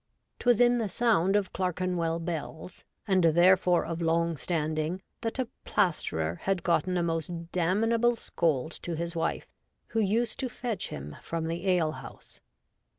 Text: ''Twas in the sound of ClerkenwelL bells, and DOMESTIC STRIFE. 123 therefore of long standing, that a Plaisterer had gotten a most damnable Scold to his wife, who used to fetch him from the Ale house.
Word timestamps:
''Twas 0.39 0.59
in 0.59 0.79
the 0.79 0.89
sound 0.89 1.35
of 1.35 1.53
ClerkenwelL 1.53 2.17
bells, 2.25 2.83
and 3.07 3.21
DOMESTIC 3.21 3.33
STRIFE. 3.43 3.67
123 3.67 3.85
therefore 3.85 3.85
of 3.85 4.01
long 4.01 4.35
standing, 4.35 5.01
that 5.21 5.37
a 5.37 5.47
Plaisterer 5.63 6.35
had 6.41 6.63
gotten 6.63 6.97
a 6.97 7.03
most 7.03 7.51
damnable 7.51 8.15
Scold 8.15 8.71
to 8.71 8.95
his 8.95 9.15
wife, 9.15 9.47
who 9.89 9.99
used 9.99 10.39
to 10.39 10.49
fetch 10.49 10.87
him 10.89 11.17
from 11.21 11.45
the 11.45 11.67
Ale 11.69 11.91
house. 11.91 12.39